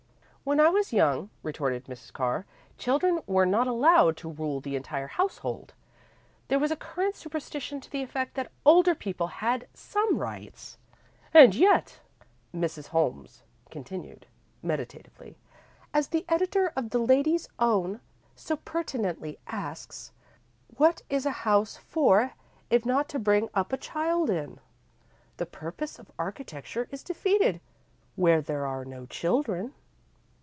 [0.43, 2.11] "When I was young," retorted Mrs.
[2.11, 2.45] Carr,
[2.77, 5.73] "children were not allowed to rule the entire household.
[6.47, 10.79] There was a current superstition to the effect that older people had some rights."
[11.33, 11.99] "And yet,"
[12.55, 12.87] Mrs.
[12.87, 14.25] Holmes continued,
[14.63, 15.37] meditatively,
[15.93, 17.99] "as the editor of The Ladies' Own
[18.35, 20.11] so pertinently asks,
[20.75, 22.33] what is a house for
[22.71, 24.59] if not to bring up a child in?
[25.37, 27.61] The purpose of architecture is defeated,
[28.15, 29.75] where there are no children."